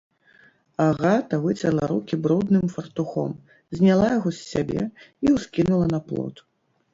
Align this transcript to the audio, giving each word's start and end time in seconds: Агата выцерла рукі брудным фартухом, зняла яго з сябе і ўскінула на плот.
Агата 0.85 1.35
выцерла 1.43 1.85
рукі 1.91 2.19
брудным 2.23 2.65
фартухом, 2.77 3.35
зняла 3.81 4.07
яго 4.17 4.29
з 4.39 4.43
сябе 4.53 4.81
і 4.87 5.27
ўскінула 5.37 5.85
на 5.95 5.99
плот. 6.11 6.35